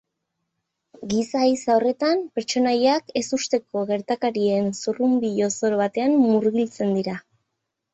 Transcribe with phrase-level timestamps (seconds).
[1.11, 7.21] Giza ehiza horretan, pertsonaiak ezusteko gertakarien zurrunbilo zoro batean murgiltzen dira.